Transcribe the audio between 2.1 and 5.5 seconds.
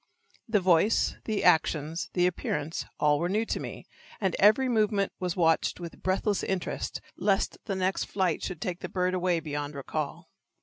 the appearance, all were new to me, and every movement was